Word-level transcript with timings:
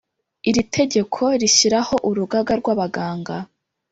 Iri 0.49 0.63
tegeko 0.75 1.21
rishyiraho 1.41 1.95
urugaga 2.09 2.53
rw 2.59 2.67
abaganga 2.73 3.35